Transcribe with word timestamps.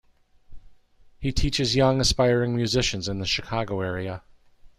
He 1.19 1.31
teaches 1.31 1.75
young 1.75 2.01
aspiring 2.01 2.55
musicians 2.55 3.07
in 3.07 3.19
the 3.19 3.25
Chicago 3.27 3.81
area. 3.81 4.23